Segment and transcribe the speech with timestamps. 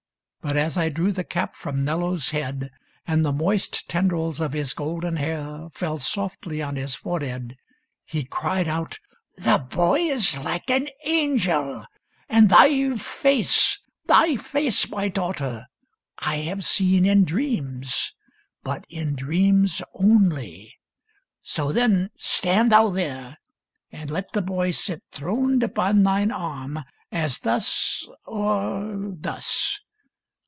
[0.51, 2.71] "But as T drew the cap from Nello's head
[3.05, 6.77] 466 A MATER DOLOROSA And the moist tendrils of his golden hair Fell softly on
[6.77, 7.55] his forehead,
[8.03, 11.85] he cried out:*' The boy is like an angel!
[12.27, 13.77] And thy face,
[14.07, 15.67] Thy face, my daughter,
[16.17, 18.15] I have seen in dreams,
[18.63, 20.73] But in dreams only.
[21.43, 23.37] So, then, stand thou there.
[23.91, 26.79] And let the boy sit throned upon thine arm.
[27.11, 29.79] As thus, or thus."